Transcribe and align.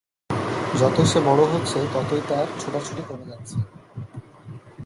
যতই 0.79 1.05
সে 1.05 1.19
বড় 1.25 1.41
হচ্ছে, 1.45 1.77
ততই 1.93 2.21
তার 2.29 2.47
ছোটাছুটি 2.59 3.01
কমে 3.07 3.25
যাচ্ছে। 3.25 3.57